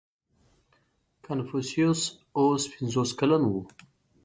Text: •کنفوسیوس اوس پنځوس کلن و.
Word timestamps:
•کنفوسیوس 1.25 2.01
اوس 2.37 2.61
پنځوس 2.73 3.09
کلن 3.19 3.41
و. 3.47 3.53